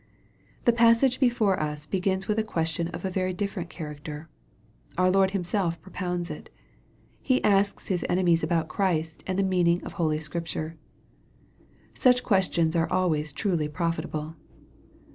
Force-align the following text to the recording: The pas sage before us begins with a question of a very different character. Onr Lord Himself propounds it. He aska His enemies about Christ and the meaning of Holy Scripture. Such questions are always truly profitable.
The 0.65 0.73
pas 0.73 0.99
sage 0.99 1.19
before 1.19 1.59
us 1.61 1.85
begins 1.85 2.27
with 2.27 2.39
a 2.39 2.43
question 2.43 2.87
of 2.87 3.05
a 3.05 3.11
very 3.11 3.33
different 3.33 3.69
character. 3.69 4.29
Onr 4.97 5.13
Lord 5.13 5.29
Himself 5.29 5.79
propounds 5.79 6.31
it. 6.31 6.49
He 7.21 7.39
aska 7.43 7.83
His 7.87 8.03
enemies 8.09 8.41
about 8.41 8.67
Christ 8.67 9.23
and 9.27 9.37
the 9.37 9.43
meaning 9.43 9.79
of 9.83 9.93
Holy 10.01 10.19
Scripture. 10.19 10.75
Such 11.93 12.23
questions 12.23 12.75
are 12.75 12.91
always 12.91 13.31
truly 13.31 13.67
profitable. 13.67 14.35